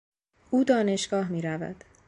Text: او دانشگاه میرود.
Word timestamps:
او 0.49 0.63
دانشگاه 0.63 1.29
میرود. 1.31 1.83